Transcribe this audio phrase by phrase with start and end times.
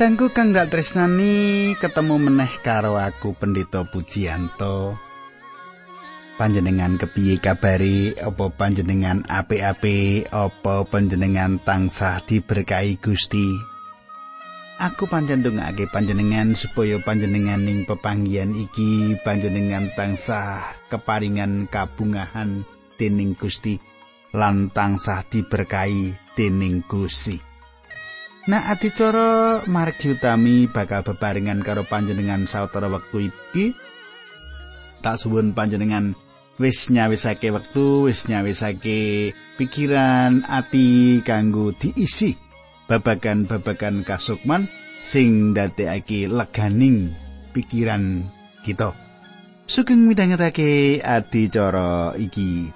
[0.00, 4.96] Kadangku kang dak tresnani ketemu meneh karo aku Pendeta Pujianto.
[6.40, 8.16] Panjenengan kepiye kabari?
[8.16, 10.24] Apa panjenengan apik-apik?
[10.32, 13.44] Apa panjenengan tansah diberkahi Gusti?
[14.80, 22.64] Aku pancen ndongaake panjenengan supaya panjenengan ning pepanggihan iki panjenengan tansah keparingan kabungahan
[22.96, 23.76] dening Gusti
[24.32, 27.49] lan tansah diberkahi dening Gusti.
[28.48, 33.76] Nah adicara margi utami bakal bebarengan karo panjenengan sawetara wektu iki.
[35.04, 36.16] Tak suwun panjenengan
[36.56, 42.36] wis nyawisake wektu, wis nyawisake pikiran ati kanggo diisi
[42.88, 44.72] babagan-babagan kasukman
[45.04, 47.12] sing ndadekake leganing
[47.52, 48.24] pikiran
[48.64, 48.96] kita.
[49.68, 52.72] Sugeng midhangetake adicara iki.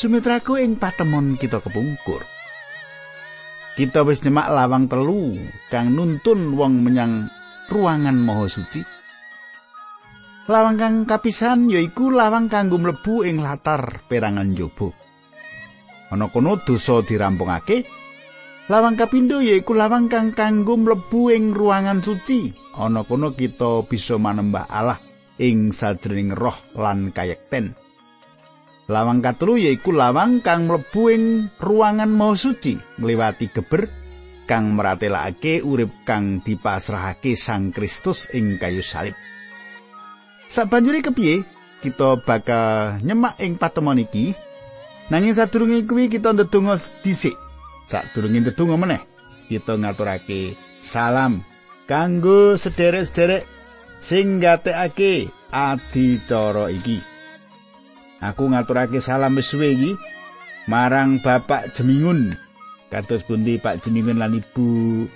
[0.00, 2.24] Sumitraku ing patemon kita kepungkur.
[3.76, 5.36] Kita wis nyemak lawang telu
[5.68, 7.28] kang nuntun wong menyang
[7.68, 8.80] ruangan maha suci.
[10.48, 14.88] Lawang kang kapisan yaiku lawang kanggo mlebu ing latar perangan jaba.
[16.08, 17.84] Ana kono dosa dirampungake.
[18.72, 22.48] Lawang kapindo yaiku lawang kang kanggo mlebu ing ruangan suci.
[22.80, 24.96] Ana kono kita bisa manembah Allah
[25.36, 27.89] ing sajroning roh lan kayekten.
[28.90, 31.24] Lawang katelu yaiku lawang kang mlebu ing
[31.62, 33.86] ruangan mau suci ngliwati geber
[34.50, 39.14] kang meratelake urip kang dipasrahake Sang Kristus ing kayu salib.
[40.50, 41.46] Sabanjure kepiye
[41.86, 44.34] kita bakal nyemak ing patemon iki?
[45.06, 46.74] Nanging sadurunge kuwi kita ndedonga
[47.06, 47.38] dhisik.
[47.86, 49.06] Sadurunge ndedonga meneh,
[49.46, 51.46] kita ngaturake salam
[51.86, 53.46] kanggo sederek-sederek
[54.02, 57.19] sing gatekake adicara iki.
[58.20, 59.96] Aku ngaturake salam wis iki
[60.68, 62.36] marang Bapak Jemingun.
[62.92, 65.08] Kados pundi Pak Jemingun lan Ibu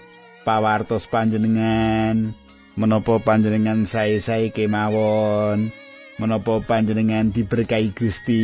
[0.49, 2.33] pawartos panjenengan.
[2.81, 5.69] Menapa panjenengan sae-sae kemawon?
[6.17, 8.43] Menapa panjenengan diberkahi Gusti?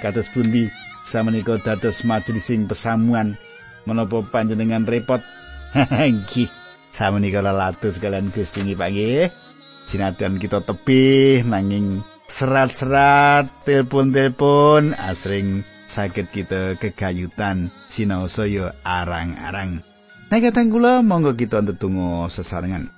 [0.00, 0.72] Kados pundi
[1.04, 3.36] samenika dados majelising pesamuan?
[3.84, 5.20] Menapa panjenengan repot?
[5.76, 6.48] Nggih,
[6.88, 9.24] samenika lalatus kalian Gusti nggih Pak nggih.
[9.88, 12.00] Sinadyan kita tebih nanging
[12.32, 19.84] serat-serat, telepon-telepon asring sakit kita kegayutan sinau saya arang-arang.
[20.32, 22.88] Nah katang kula monggo kita ndedonga sesarengan.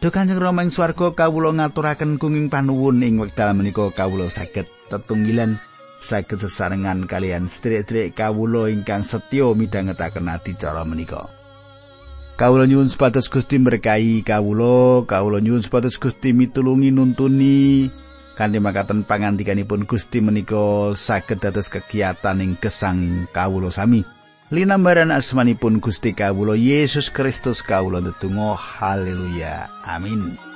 [0.00, 5.60] Duh Kanjeng Rama ing swarga kawula ngaturaken kenging panuwun ing wekdal menika kawula saged tetunggilan
[6.00, 11.41] saged sesarengan kalian sedherek-sedherek kawula ingkang setya midhangetaken adicara menika.
[12.32, 17.92] Kawula nyuwun supados Gusti berkahi kawula, kawula nyuwun supados Gusti mitulungi nuntuni
[18.34, 24.02] kanthi makaten pangandikanipun Gusti menika saged dados kegiatan ing gesang kawula sami.
[24.52, 29.68] Linambaran asmanipun Gusti kawula Yesus Kristus kawula ndedonga haleluya.
[29.84, 30.51] Amin.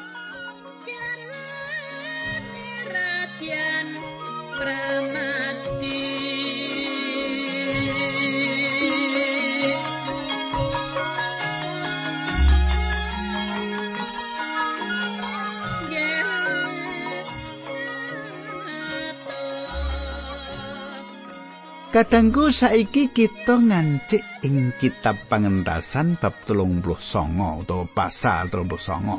[21.97, 28.85] Kadangku saiki kita ngancik ing kitab pangentasan bab telung puluh songo atau pasal telung puluh
[28.85, 29.19] songo.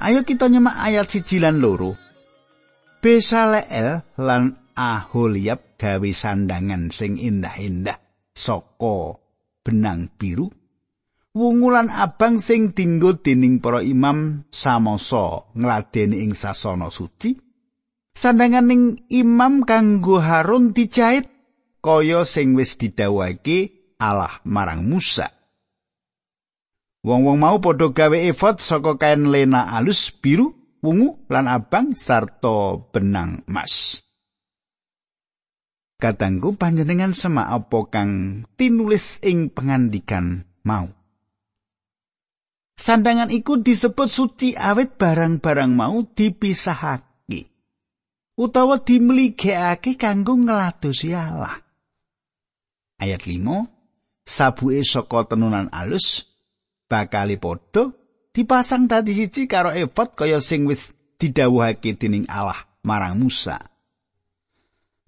[0.00, 2.00] Ayo kita nyemak ayat siji lan loro.
[3.04, 8.00] Besaleel lan Aholiab gawe sandangan sing indah-indah
[8.32, 9.20] saka
[9.60, 10.48] benang biru.
[11.36, 17.36] Wungulan abang sing dinggo dening para imam samoso ngladeni ing sasana suci.
[18.16, 21.33] Sandangan ning imam kanggo Harun dijahit
[21.84, 25.28] kaya sing wis didhawuhake Allah marang Musa.
[27.04, 33.44] Wong-wong mau padha gawe efod saka kain lena alus biru, wungu lan abang sarta benang
[33.44, 34.00] emas.
[36.00, 38.10] Katanggu panjenengan semak apa kang
[38.56, 40.88] tinulis ing pengandikan mau.
[42.74, 47.52] Sandangan iku disebut suci awet barang-barang mau dipisahake.
[48.34, 51.63] Utawa dimligekake kanggo ngladosi Allah.
[53.00, 56.24] Ayat 5 sabuke saka tenunan alus
[56.88, 57.92] bakali padha
[58.34, 63.56] dipasang dadi siji karo efod kaya sing wis didhawuhake dening Allah marang Musa.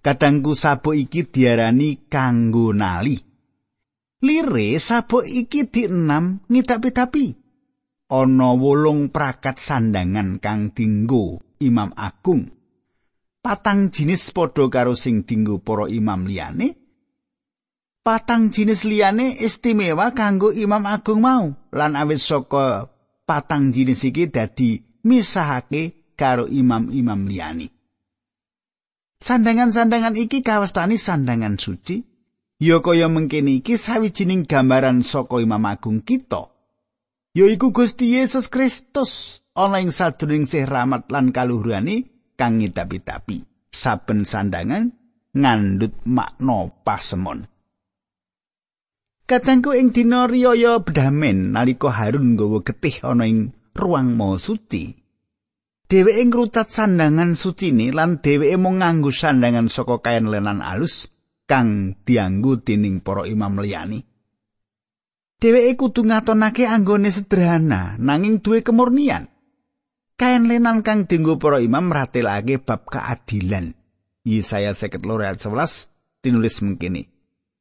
[0.00, 3.18] Kadangku sabuk iki diarani kanggo nali.
[4.22, 7.26] Lire sabuk iki dienam ngitapi-tapi.
[8.06, 12.46] Ana wolung prakat sandangan kang dinggo Imam Agung.
[13.42, 16.85] Patang jinis padha karo sing dinggo para imam liyane.
[18.06, 22.86] Patang jinis liyane istimewa kanggo Imam Agung mau lan awit saka
[23.26, 27.66] patang jinis iki dadi misahake karo imam-imam liyane.
[29.18, 32.06] Sandangan-sandangan iki kawastani sandangan suci.
[32.62, 36.54] Ya kaya mengkene iki sawijining gambaran saka Imam Agung kita.
[37.34, 42.06] Yaiku Gusti Yesus Kristus ana ing sadurunge sih rahmat lan kaluhurane
[42.38, 43.42] kang ngidapi-dapi.
[43.74, 44.94] Saben sandangan
[45.34, 47.55] ngandut makna pasemon.
[49.26, 55.06] Katengku ing dina riyaya bedamen nalika Harun nggawa getih ana ing ruang maha suci.
[55.86, 61.10] dheweke ngrucat sandangan sucine lan dheweke mung nganggo sandangan saka kain lenan alus
[61.46, 64.02] kang dianggo dening para imam liyani.
[65.38, 69.30] Dheweke kudu ngatonake anggone sederhana nanging duwe kemurnian.
[70.16, 73.74] Kain lenan kang dienggo para imam ratelake bab keadilan.
[74.26, 75.90] Yesaya 52 ayat 11
[76.22, 77.15] tinulis mengkini.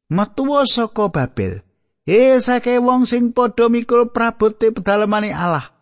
[0.06, 1.66] Metuwa saka Babel.
[2.06, 5.74] He sake wong sing padha mikul prabote pedalamane Allah.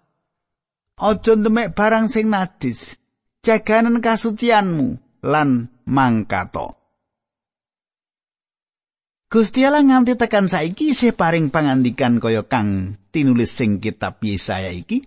[0.95, 2.95] Aja ndemek barang sing najis.
[3.43, 6.79] Jaganen kasucianmu lan mangkato.
[9.27, 15.03] Gusti Allah nganti tekan saiki isih paring pangandikan kaya kang tinulis sing kitab Yesaya iki.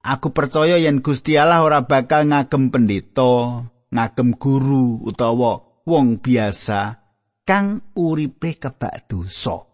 [0.00, 7.07] Aku percaya yen Gusti Allah ora bakal ngagem pendeta, ngagem guru utawa wong biasa
[7.48, 9.64] kang uripe kebak dosa.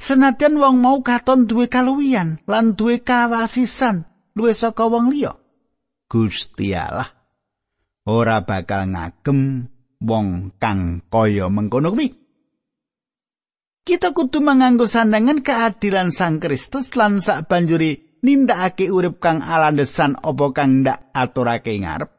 [0.00, 5.36] Senadyan wong mau katon duwe kaluwian lan duwe kawasisan luwih saka wong liya.
[6.08, 7.12] Gusti Allah
[8.08, 9.68] ora bakal ngagem
[10.00, 12.08] wong kang kaya mengkono kuwi.
[13.86, 20.46] Kita kudu manganggo sandangan keadilan Sang Kristus lan sak banjuri nindakake urip kang alandesan apa
[20.50, 22.15] kang ndak aturake ngarep.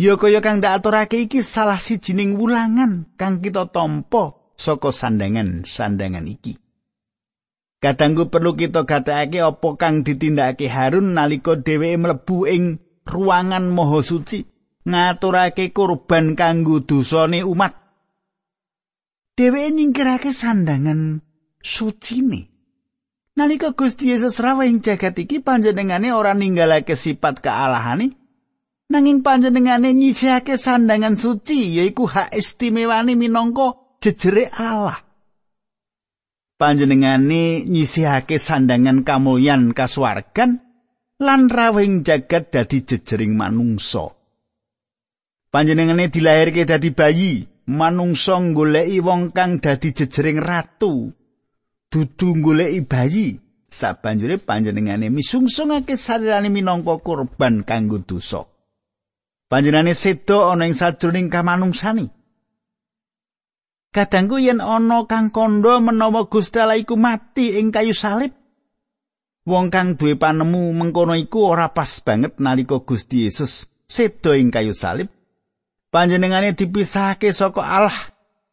[0.00, 6.56] Ya kaya kang ndak aturake iki salah sijining wulangan kang kita tampa saka sandangan-sandangan iki.
[7.84, 14.48] Kadangku perlu kita gatekake apa kang ditindakake Harun nalika dheweke mlebu ing ruangan maha suci
[14.88, 17.76] ngaturake kurban kanggo dosane umat.
[19.36, 21.20] Dheweke nyingkirake sandangan
[21.60, 22.48] sucine.
[23.36, 28.19] Nalika Gusti Yesus rawuh ing jagat iki panjenengane ora ninggalake sifat kealahane
[28.90, 35.10] nanging panjenengane nyisihake sandangan suci yaiku hak istimewane minangka jejere Allah.
[36.60, 40.60] panjenengane nyisihake sandangan kamulyan kasuwargan
[41.16, 44.12] lan rawing jagat dadi jejering manungsa.
[45.48, 51.08] Panjenengane dilahirke dadi bayi, manungsa goleki wong kang dadi jejering ratu.
[51.90, 53.26] Dudu goleki bayi,
[53.66, 58.49] sabanjure panjenengane misungsungake sarirane minangka kurban kanggo dosa.
[59.50, 62.06] Panjenengane sedo ana ing sajroning kamanungsane.
[63.90, 68.30] Kadangku yen ana kang kandha menawa Gusti Allah iku mati ing kayu salib,
[69.50, 74.70] wong kang duwe panemu mengkono iku ora pas banget nalika Gusti Yesus seda ing kayu
[74.70, 75.10] salib.
[75.90, 77.98] Panjenengane dipisahake saka Allah,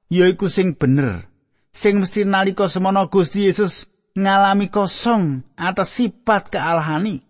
[0.10, 1.30] yaiku sing bener.
[1.70, 3.86] Sing mesti nalika semono Gusti Yesus
[4.18, 7.22] ngalami kosong atas sifat kealahani.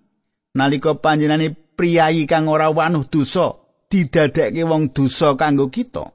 [0.56, 3.54] Nalika panjenengane priyayi kang ora wanuh dosa,
[3.88, 6.10] didadekke wong dosa kanggo kita.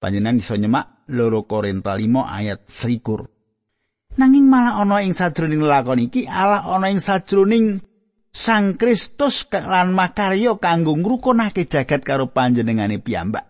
[0.00, 4.18] Panjenengan iso nyemak loro Korinta 5 ayat 21.
[4.18, 7.80] Nanging malah ana ing sajroning lakon iki Allah ana ing sajroning
[8.32, 13.44] Sang Kristus lan makarya kanggo ngrukunake jagat karo panjenengane piyambak.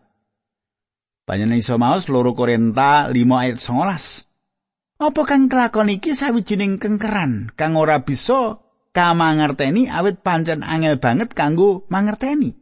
[1.22, 5.06] Panjenengan iso maos loro Korinta 5 ayat 19.
[5.06, 8.58] Apa kang kelakon iki sawijining kengkeran kang ora bisa
[8.92, 12.54] kamangerteni awit pancen angel banget kanggo mangerteni.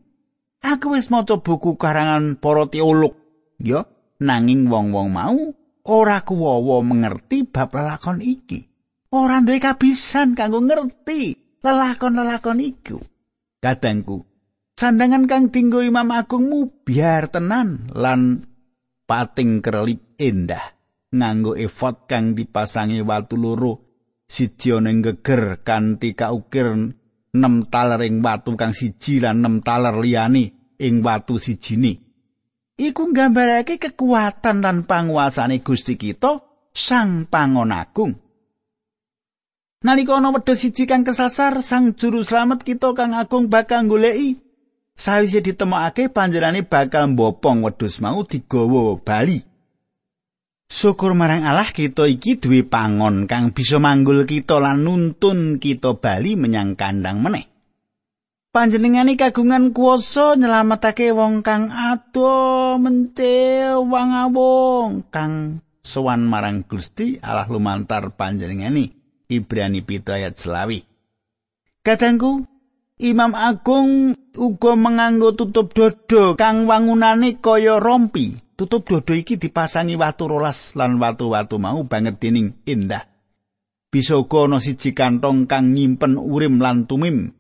[0.61, 3.19] Aku wis maca buku karangan para teolog.
[3.61, 3.85] Ya
[4.23, 5.53] nanging wong-wong mau
[5.85, 8.71] ora kuwowo mengerti bab lelakon iki.
[9.11, 12.99] Ora duwe kabisan kanggo ngerti lelakon-lelakon iku.
[13.61, 14.31] Kadangku
[14.81, 18.49] sandangan kang dinggo Imam Agungmu biar tenan lan
[19.05, 20.73] pating kerlip endah
[21.13, 23.90] nganggo efot kang dipasangi watu loro
[24.35, 26.69] siji ana geger kanthi kaukir
[27.35, 30.45] 6 taler ing watu kang siji lan 6 taler liyane
[30.79, 31.93] ing watu sijine
[32.81, 38.15] iku nggambarake kekuatan lan panguasane Gusti kita Sang Pangon Agung.
[39.85, 44.41] Nalika ana wedhus siji kang kesasar, Sang Juru Slamet kita kang agung bakal goleki
[44.97, 49.50] sawise ditemokake panjenengane bakal mbopong wedhus mau digawa bali.
[50.71, 56.39] Syukur marang Allah kita iki duwe pangon kang bisa manggul kita lan nuntun kita bali
[56.39, 57.51] menyang kandang meneh.
[58.55, 68.15] Panjenengane kagungan kuasa nyelametake wong kang ado mencil wangawong kang sowan marang Gusti Allah lumantar
[68.15, 68.95] panjenengane.
[69.27, 71.83] Ibrani 7 ayat 20.
[71.83, 72.47] Kadangku
[73.03, 78.39] Imam Agung uga menganggo tutup dodo kang wangunane kaya rompi.
[78.61, 83.09] Tutup dodo iki dipasangi watu rolas lan watu-watu mau banget dening indah.
[83.89, 87.33] Bisa uga ana siji kantong kang nyimpen urim lan tumim.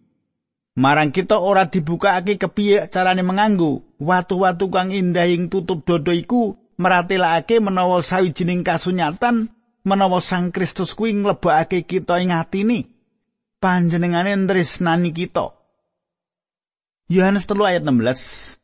[0.80, 7.60] Marang kita ora dibukake kepiye carane menganggo watu-watu kang indah ing tutup dodo iku meratelake
[7.60, 9.52] menawa sawijining kasunyatan
[9.84, 12.88] menawa Sang Kristus kuwi nglebokake kita ing atine.
[13.60, 15.52] panjenengane tresnani kita.
[17.12, 18.59] Yohanes 3 ayat 16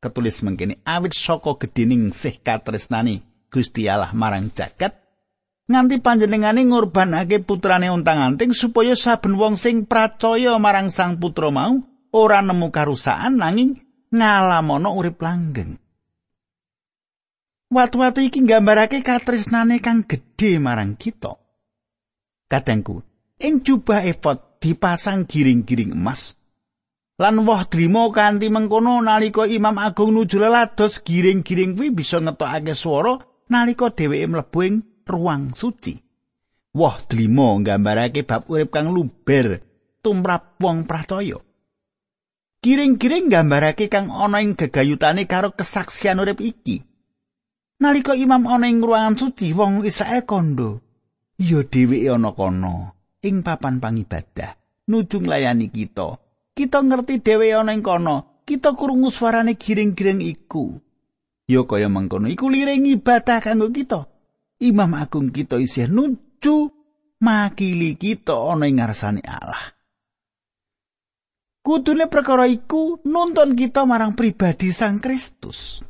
[0.00, 4.96] ketulis mengkini awit saka gedining sih katresnani Gusti Allah marang jagat
[5.66, 11.82] nganti panjenengane ngorbanake putrane untang-anting supaya saben wong sing pracaya marang sang putra mau
[12.14, 13.82] ora nemu karusaan nanging
[14.14, 15.76] ngalamono urip langgeng.
[17.66, 21.34] Watu-watu iki nggambarake katresnane kang gedhe marang kita.
[22.46, 23.02] Kadangku,
[23.42, 26.35] ing jubah efod dipasang giring-giring emas
[27.16, 33.16] lan woh drima kanthi mengkono nalika Imam Agung nuju lelados giring-giring kuwi bisa ngetokake swara
[33.48, 34.74] nalika dheweke mlebu ing
[35.08, 35.96] ruang suci.
[36.76, 39.64] Woh drima nggambarake bab urip kang luber
[40.04, 41.40] tumrap wong pracaya
[42.66, 46.82] giring-giring nggambarake kang ana ing gegayutane karo kesaksian urip iki.
[47.78, 50.82] Nalika Imam ana ing ruangan suci wong Israel kondo.
[51.38, 52.92] Ya dheweke ana kono
[53.24, 54.58] ing papan pangibadah
[54.90, 56.25] nuju nglayani kita.
[56.56, 60.72] Kita ngerti dhewe ana ing kono, kita krungu suarane giring-giring iku.
[61.44, 64.08] Ya kaya mengkono iku liring ibadah kanggo kita.
[64.64, 66.72] Imam Agung kita isih nuju
[67.20, 69.76] makili kita ana ing ngarsane Allah.
[71.60, 75.84] Kudune perkara iku nuntun kita marang pribadi Sang Kristus.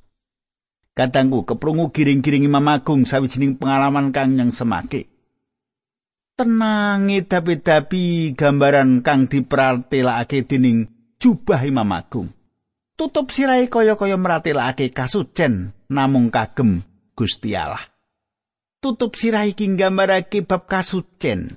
[0.99, 5.16] Kadangku keprungu giring-giring Imam Agung sawijining pengalaman kang yang semake.
[6.37, 10.85] Tenangi dapi-dapi gambaran kang dipratelake dening
[11.17, 12.29] jubah Imam Agung.
[12.97, 16.85] Tutup sirai kaya-kaya meratelake kasucen namung kagem
[17.17, 17.81] Gusti Allah.
[18.81, 21.57] Tutup sirai iki nggambarake bab kasucen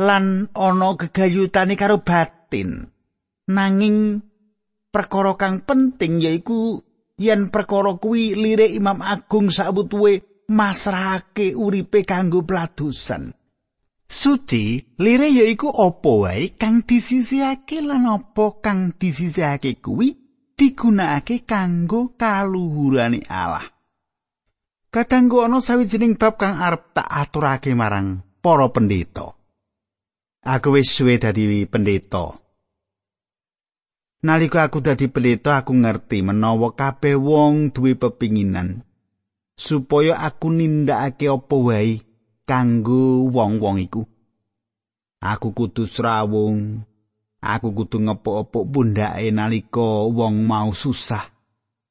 [0.00, 2.88] lan ana gegayutane karo batin.
[3.52, 4.20] Nanging
[4.88, 6.80] perkara kang penting yaiku
[7.20, 13.36] yen perkara kuwi lirik Imam Agung sabutuwe masrahake uripe kanggo pladusan.
[14.10, 20.18] Suci lire ya iku apa wae kang disisihake lan apa kang disisihake kuwi
[20.58, 23.70] digunakake kanggo kaluhurane Allah.
[24.90, 29.30] Kadangku ana sawijining bab kang arep tak aturake marang para pendeta.
[30.42, 32.34] Aku wis suwe dadi pendeta.
[34.26, 38.82] Nalika aku dadi pendeta aku ngerti menawa kabeh wong duwe pepinginan
[39.54, 42.09] supaya aku nindakake apa wae
[42.48, 44.02] kanggo wong-wong iku.
[45.20, 46.84] Aku kudu srawung.
[47.40, 51.24] Aku kudu ngepok-epok pundake nalika wong mau susah.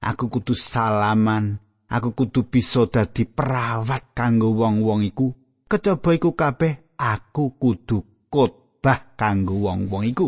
[0.02, 1.58] Aku kudu salaman.
[1.90, 5.34] Aku kudu bisa dadi perawat kanggo wong-wong iku.
[5.66, 10.28] Kecaba iku kabeh aku kudu khotbah kanggo wong-wong iku.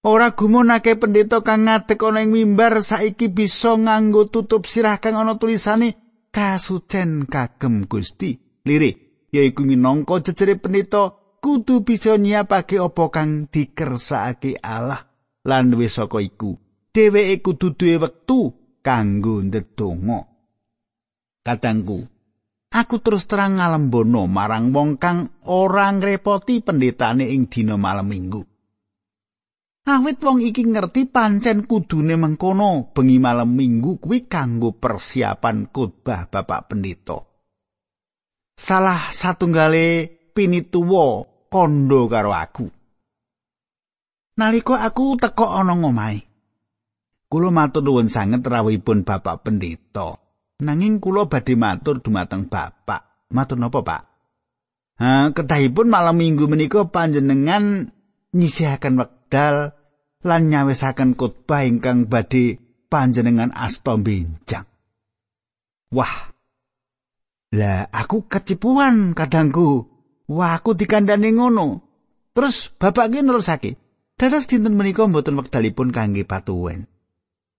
[0.00, 5.36] Ora gumunake pendeta kang ngadeg ana ing mimbar saiki bisa nganggo tutup sirah kang ana
[5.36, 8.38] tulisane kasucen kagem Gusti.
[8.66, 15.06] lirik yaiku minangka jejere penita kudu bisa nyiapake apa kang dikersakake Allah.
[15.46, 16.60] Lan wis saka iku
[16.92, 18.40] dheweke kudu duwe wektu
[18.84, 20.20] kanggo ndedonga.
[21.40, 22.04] Katangku
[22.70, 28.49] aku terus terang ngalembono marang wong kang ora ngrepoti pendetane ing dina malam minggu
[29.88, 36.68] awit wong iki ngerti pancen kudune mengkono bengi malam minggu kuwi kanggo persiapan khotbah bapak
[36.68, 37.30] pendeta
[38.60, 42.68] salah satunggale pinituwa kondo karo aku.
[44.36, 46.20] Nalika aku teko ana ngomahe.
[47.30, 50.18] Kula matur nuwun sanget rawuhipun Bapak Pendeta.
[50.66, 53.30] Nanging kula badhe matur dumateng Bapak.
[53.30, 54.02] Matur napa, Pak?
[54.98, 57.94] Ha, ketahipun malam Minggu menika panjenengan
[58.34, 58.98] nyisihaken
[59.30, 59.78] wekdal
[60.26, 62.58] lan nyawisaken khotbah ingkang badhe
[62.90, 64.66] panjenengan asta benjang.
[65.94, 66.34] Wah,
[67.50, 69.86] Lah aku kecipuan kadangku.
[70.30, 71.82] Wah aku dikandani ngono.
[72.34, 73.70] Terus bapak ki nerusake.
[74.14, 76.86] Dados dinten menika mboten wekdalipun kangge patuwen.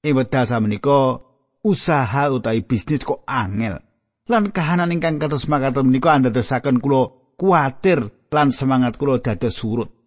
[0.03, 1.19] Ing wekdal samenika
[1.63, 3.83] usaha utawi bisnis kok angel.
[4.31, 10.00] Lan kahanan ingkang kados makaten menika andadosaken kula kuatir lan semangat kula dados surut.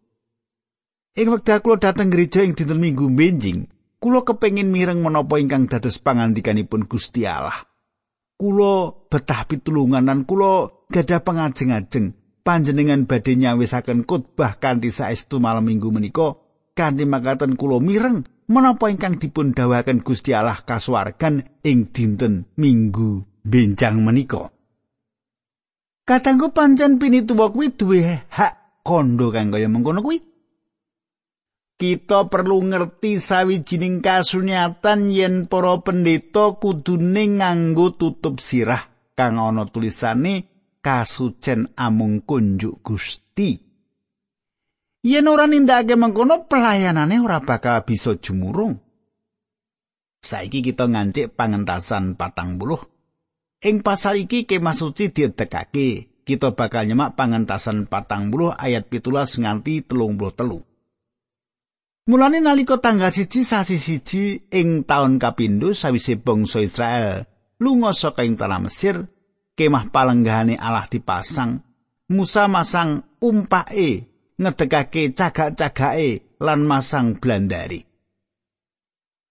[1.15, 3.71] Ing wekdal kula dhateng gereja ing dinten Minggu benjing,
[4.03, 7.71] kula kepengin mireng menapa ingkang dados pangandikanipun Gusti Allah.
[8.35, 15.95] Kula betah pitulungan lan kula gadah pangajeng-ajeng panjenengan badhe nyawisaken khotbah kanthi saestu malam Minggu
[15.95, 16.35] menika
[16.75, 24.03] kanthi makaten kula mireng menapa ingkang dipun dawuhaken Gusti Allah kasuwargan ing dinten Minggu benjang
[24.03, 24.51] menika.
[26.03, 28.03] Katanggu pancen pinituwa kuwi duwe
[28.35, 30.34] hak kondo kang kaya mengkono kuwi.
[31.75, 40.47] Kita perlu ngerti sawijining kasunyatan yen para pendeta kudune nganggo tutup sirah kang ana tulisane
[40.79, 43.59] kasucen amung kunjuk Gusti.
[45.03, 48.79] Yen ora nindakake mengkono pelayanane ora bakal bisa jumurung.
[50.23, 52.81] Saiki kita ngancik pangentasan patang buluh.
[53.67, 56.23] Ing pasal iki kemah suci diedekake.
[56.25, 60.63] Kita bakal nyemak pangentasan patang buluh ayat pitulas nganti telung buluh telu.
[62.05, 67.25] Mulane nalika tanggal siji sasi siji ing taun kapindho sawise bangsa Israel
[67.57, 69.09] lunga saka ing tanah Mesir,
[69.57, 71.65] kemah palenggahane Allah dipasang,
[72.13, 77.81] Musa masang umpake ngedekake cagak-cagake lan masang blandari.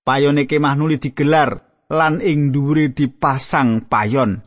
[0.02, 1.62] Payone kemah nuli digelar
[1.94, 4.42] lan ing dhuwure dipasang payon.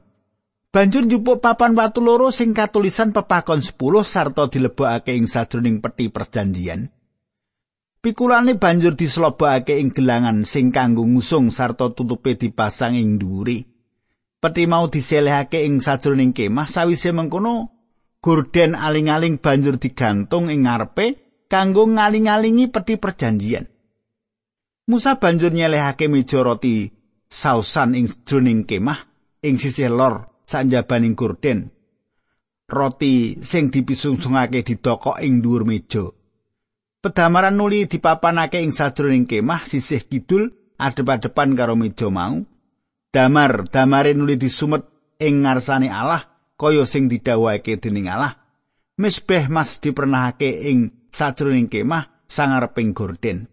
[0.74, 3.70] Banjur njupuk papan watu loro sing katulisan pepakon 10
[4.02, 6.90] sarta dilebokake ing sajroning peti perjanjian.
[8.06, 13.66] Pikulane banjur dislobokake ing gelangan sing kanggo ngusung sarta tutupe dipasang ing dhuwure.
[14.38, 17.74] Peti mau diselehake ing sajroning kemah sawise mengkono
[18.22, 21.18] gorden aling-aling banjur digantung ing ngarepe
[21.50, 23.66] kanggo ngaling-alingi peti perjanjian.
[24.86, 26.86] Musa banjur nyelehake meja roti
[27.26, 29.02] sausan ing jroning kemah
[29.42, 31.74] ing sisih lor sanjabaning gorden.
[32.70, 36.06] Roti sing dipisungsungake didokok ing dhuwur meja.
[37.06, 42.42] Pedamaran nuli dipapanake ing sajroning kemah sisih kidul adep-adepan karo meja mau.
[43.14, 46.26] Damar, damare nuli disumet ing ngarsane Allah
[46.58, 48.34] kaya sing didhawuhake dening Allah.
[48.98, 53.46] Misbeh mas dipernahake ing sajroning kemah sangareping gorden.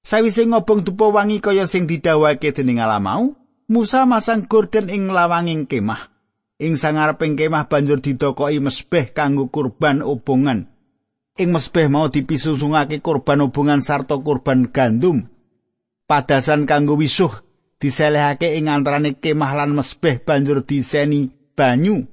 [0.00, 3.36] Sawise ngobong dupa wangi kaya sing didhawuhake dening Allah mau,
[3.68, 6.08] Musa masang gorden ing lawanging kemah.
[6.56, 10.71] Ing sangareping kemah banjur didokoki mesbeh kanggo kurban obongan.
[11.32, 15.32] Ing mesbeh mau dipisusungake kurban obongan sarta kurban gandum.
[16.04, 17.32] Padasan kanggo wisuh
[17.80, 22.04] diselehake ing antarane kemah lan mesbeh banjur diseni banyu.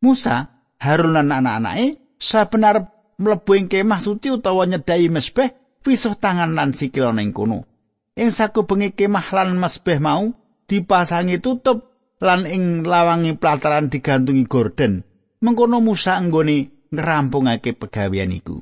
[0.00, 0.48] Musa,
[0.80, 2.88] Harun lan anak-anake saben arep
[3.20, 5.52] mlebu ing kemah suci utawa nyedai mesbeh,
[5.84, 7.68] pisuh tangan lan sikil ning kono.
[8.16, 10.32] Ing sakubenge kemah lan mesbeh mau
[10.64, 11.92] dipasangi tutup
[12.24, 15.04] lan ing lawangi plataran digantungi gorden.
[15.44, 18.60] Mengkono Musa anggone ngerampungake pegawean iku.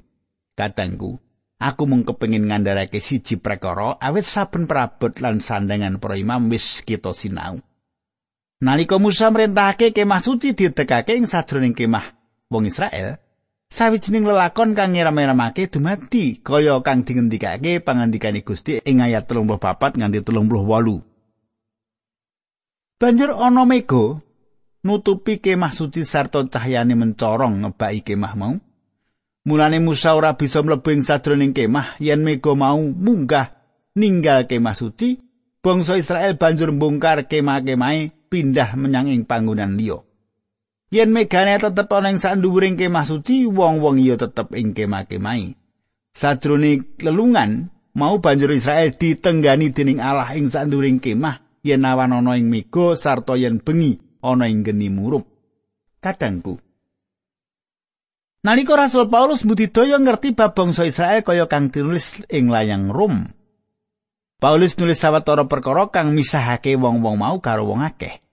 [0.54, 1.18] Katangku,
[1.58, 7.10] aku mung kepengin ngandharake siji prekara awit saben prabot lan sandangan para imam wis kita
[7.10, 7.60] sinau.
[8.60, 12.12] Nalika Musa merintahake kemah suci didekake ing sajroning kemah
[12.52, 13.16] wong Israel,
[13.72, 23.00] sawijining lelakon kang ngiram-iramake dumadi kaya kang dingendikake pangandikane Gusti ing ayat 34 nganti 38.
[23.00, 24.20] Banjur ana mega
[24.84, 28.54] nutupi kemah suci sarta cahyane mencorong ngebaki kemah mau.
[29.40, 33.56] Mulane Musa ora bisa mlebu ing sajroning kemah yen mega mau munggah
[33.96, 35.16] ninggal kemah suci,
[35.64, 40.04] bangsa Israel banjur mbongkar kemah-kemahe pindah menyang ing panggonan liya.
[40.92, 45.56] Yen megane tetep ana ing sandhuwuring kemah suci, wong-wong iya tetep ing kemah-kemahi.
[46.12, 52.52] Sajrone lelungan, mau banjur Israel ditenggani dening Allah ing sandhuwuring kemah yen awan ana ing
[52.52, 55.24] mega sarta yen bengi ana ing geni murup.
[56.00, 56.56] Kadangku.
[58.40, 63.28] Nalika Rasul Paulus mbudidaya ngerti bab bangsa Israel kaya kang ditulis ing layang Rom,
[64.40, 68.24] Paulus nulis sawetara perkara kang misahake wong-wong mau karo wong akeh.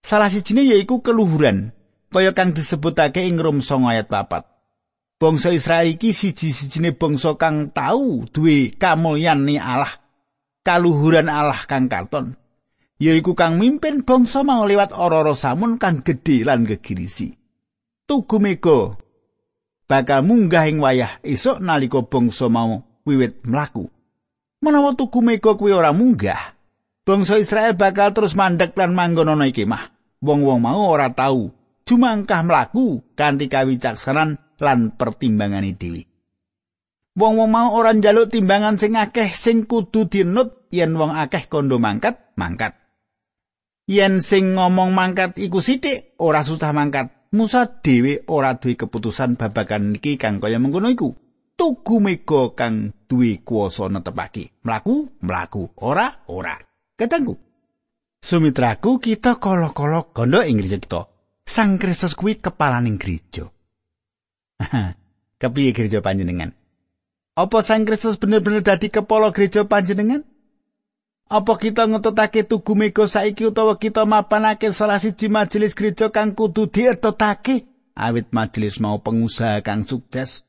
[0.00, 1.76] Salah sijine yaiku keluhuran,
[2.08, 5.20] kaya kang disebutake ing Rom 9 ayat 4.
[5.20, 10.00] Bangsa Israel iki siji-sijine bangsa kang tau duwe kamulyan Allah.
[10.64, 12.32] Kaluhuran Allah kang katon.
[12.98, 17.30] Yaiku kang mimpin bangsa mau liwat ora-ora samun kang gedhe lan gegirisi.
[18.10, 18.98] Tugu mega
[19.86, 23.86] bakal munggah ing wayah esuk nalika bangsa mau wiwit mlaku.
[24.58, 26.58] Menawa tuku mega kuwi ora munggah,
[27.06, 29.94] bangsa Israel bakal terus mandek lan manggon ana iki mah.
[30.18, 31.54] Wong-wong mau ora tahu
[31.86, 36.02] jumangkah mlaku kanthi kawicaksanan lan pertimbangane dhewe.
[37.14, 42.34] Wong-wong mau ora njaluk timbangan sing akeh sing kudu dinut yen wong akeh kondo mangkat,
[42.34, 42.87] mangkat.
[43.88, 47.08] Yen sing ngomong mangkat iku sithik, ora susah mangkat.
[47.32, 51.16] Musa dhewe ora duwe keputusan babagan iki kang kaya mengkono iku.
[51.56, 54.60] Tugu mega kang duwe kuasa netepake.
[54.60, 56.60] Mlaku, mlaku, ora, ora.
[57.00, 57.40] Katangku.
[58.20, 61.00] Sumitraku kita kala-kala gondo ing gereja kita.
[61.48, 63.48] Sang Kristus kuwi kepalaning gereja.
[65.40, 66.52] Kepiye gereja panjenengan?
[67.40, 70.28] Apa Sang Kristus bener-bener dadi kepala gereja panjenengan?
[71.28, 76.72] Apa kita ngetutake tugu mega saiki utawa kita mapanake salah siji majelis gereja kang kudu
[76.72, 80.48] dietotake awit majelis mau pengusaha kang sukses?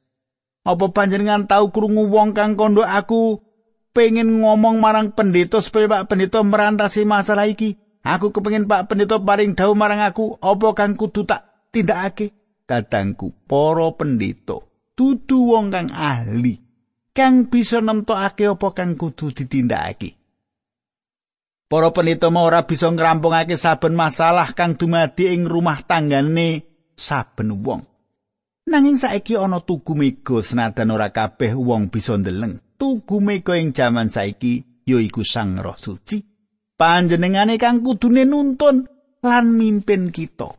[0.63, 3.43] Apa panjenengan tau krungu wong kang kondo aku
[3.91, 7.75] pengen ngomong marang pendeta supaya Pak Pendeta merantasi masalah iki?
[7.99, 12.31] Aku kepengin Pak Pendeta paring dawuh marang aku apa kang kudu tak tindakake?
[12.69, 14.61] Kadangku para pendeta
[14.93, 16.61] dudu wong kang ahli
[17.17, 20.18] kang bisa nemtokake apa kang kudu ditindakake.
[21.69, 26.65] Para penita ora bisa ngrampungake saben masalah kang dumadi ing rumah tanggane
[26.97, 27.85] saben wong.
[28.65, 32.57] Nanging saiki ana tugu mega senajan ora kabeh wong bisa ndeleng.
[32.73, 36.17] Tugu mega ing jaman saiki yaiku Sang Roh Suci.
[36.73, 38.89] Panjenengane kang kudune nuntun
[39.21, 40.49] lan mimpin kita.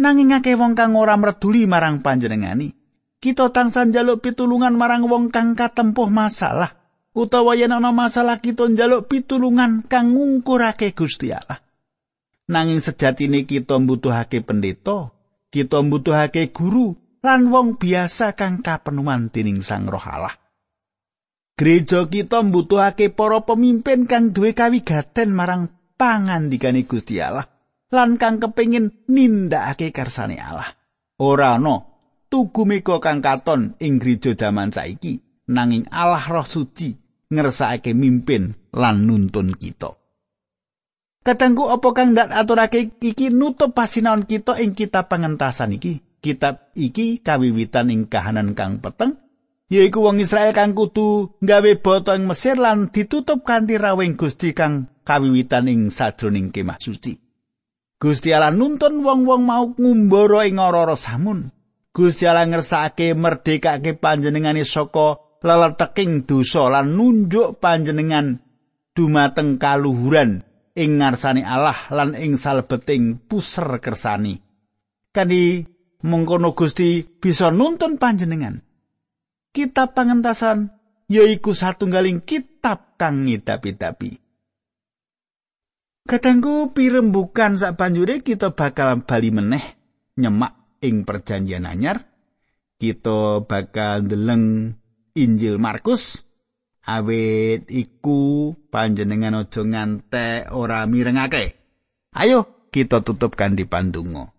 [0.00, 2.86] Nanging akeh wong kang ora mreduli marang panjenengane.
[3.26, 6.85] kita tansah njaluk pitulungan marang wong kang katempuh masalah
[7.16, 11.64] utawa yen ana masalah kita njaluk pitulungan kang ngungkurake Gusti Allah
[12.52, 15.16] nanging sejatine kita mbutuhake pendeta
[15.48, 16.92] kita mbutuhake guru
[17.24, 20.36] lan wong biasa kang kapenuman dening Sang Roh Allah
[21.56, 27.48] Gereja kita mbutuhake para pemimpin kang duwe kawigaten marang pangandikane Gusti Allah
[27.88, 30.76] lan kang kepingin nindakake kersane Allah.
[31.16, 31.80] Ora ana
[32.28, 39.06] tugu mega kang katon ing gereja jaman saiki nanging Allah Roh Suci ngersakake mimpin lan
[39.06, 39.98] nuntun kita.
[41.26, 45.98] Katanggu apa kang dak aturake iki nutup pasinaon kita ing kitab pengentasan iki.
[46.22, 49.18] Kitab iki kawiwitan ing kahanan kang peteng
[49.66, 54.86] yaiku wong Israel kang kudu gawe bata ing Mesir lan ditutup kanthi rawing Gusti kang
[55.02, 57.18] kawiwitan ing sadroning kemah suci.
[57.96, 61.50] Gusti Allah nuntun wong-wong mau ngumbara ing ora samun.
[61.90, 68.42] Gusti Allah ngersakake merdekake panjenengane saka leleteking dosa lan nunjuk panjenengan
[68.98, 70.42] dumateng kaluhuran
[70.74, 74.42] ing ngarsane Allah lan ing salebeting puser kersani.
[75.14, 75.62] Kani
[76.02, 78.60] mengkono Gusti bisa nuntun panjenengan.
[79.54, 80.74] Kitab pangentasan
[81.08, 84.20] yaiku satunggaling kitab kang ngidapi-dapi.
[86.06, 89.64] Katanggu pirembukan sak banjure kita bakal bali meneh
[90.14, 92.04] nyemak ing perjanjian anyar
[92.76, 94.76] kita bakal ndeleng
[95.16, 96.22] Injil Markus.
[96.86, 101.58] Awit iku panjenengan aja ngantek ora mirengake.
[102.14, 104.30] Ayo kita tutup di pandonga.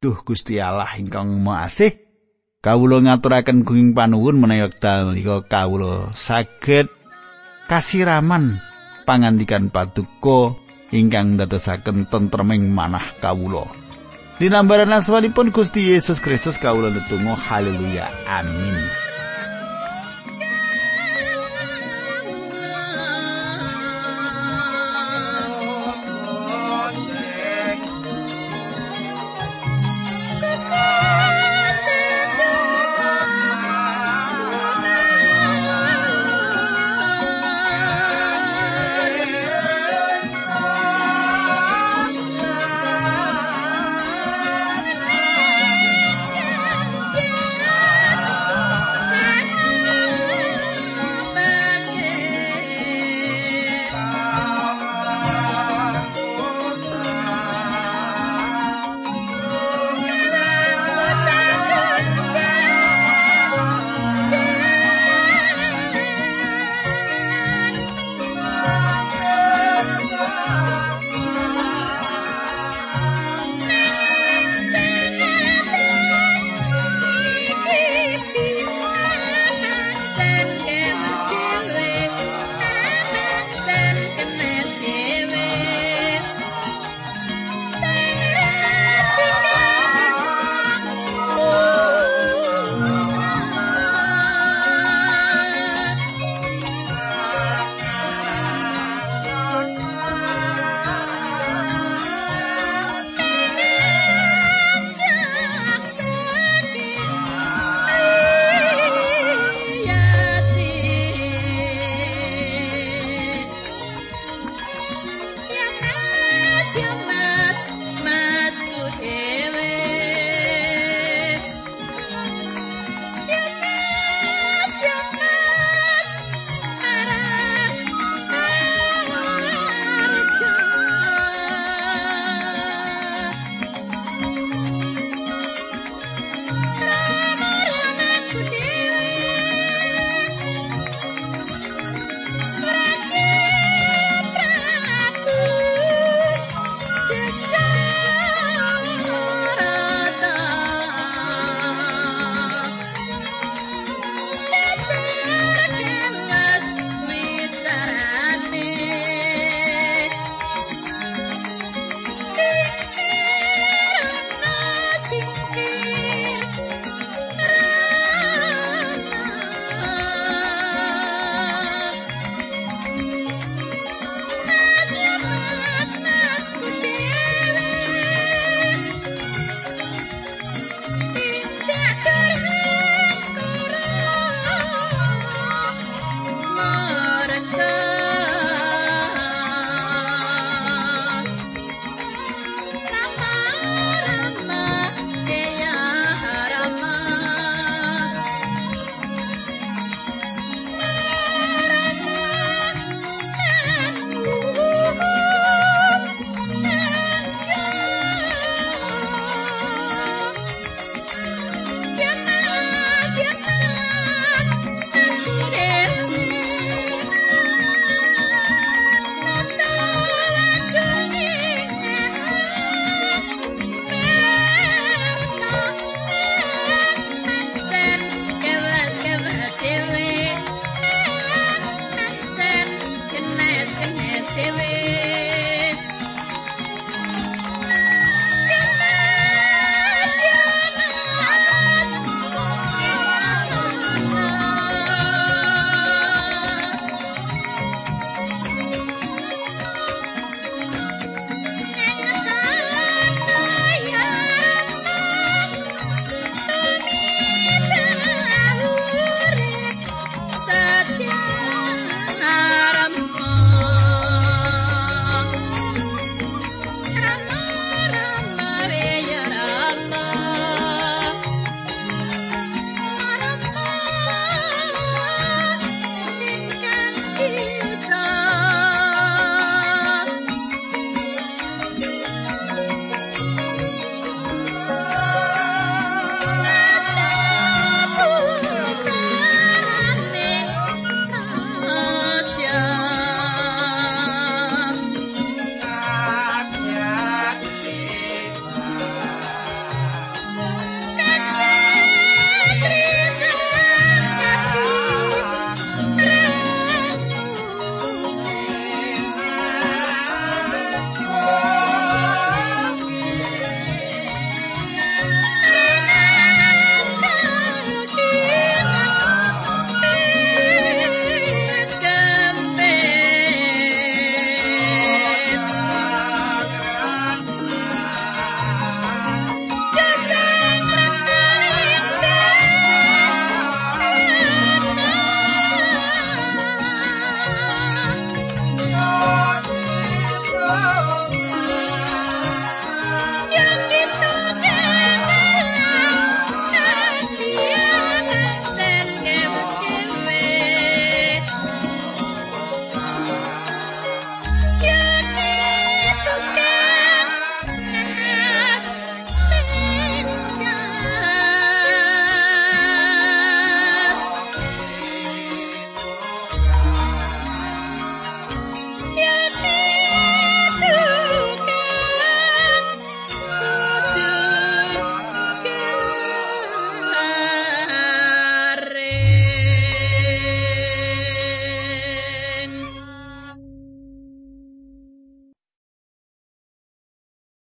[0.00, 1.68] Duh Gusti Allah ingkang Maha
[2.64, 6.88] kawula ngaturaken gunging panuwun menawi wekdal menika kawula saged
[7.68, 8.60] kasiraman
[9.08, 10.56] pangandikan paduka
[10.92, 13.68] ingkang dadosaken tentreming manah kawula.
[14.40, 18.08] Dinambaran asmanipun Gusti Yesus Kristus kawula netunggal haleluya.
[18.24, 18.99] Amin